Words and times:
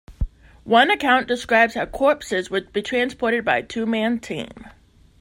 One 0.63 0.89
account 0.89 1.27
describes 1.27 1.75
how 1.75 1.85
corpses 1.85 2.49
would 2.49 2.73
be 2.73 2.81
transported 2.81 3.45
by 3.45 3.57
a 3.59 3.63
two-man 3.63 4.17
team. 4.19 4.65